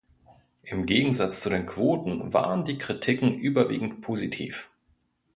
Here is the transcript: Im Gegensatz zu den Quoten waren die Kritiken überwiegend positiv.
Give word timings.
Im 0.63 0.87
Gegensatz 0.87 1.41
zu 1.41 1.51
den 1.51 1.67
Quoten 1.67 2.33
waren 2.33 2.63
die 2.65 2.79
Kritiken 2.79 3.35
überwiegend 3.35 4.01
positiv. 4.01 4.71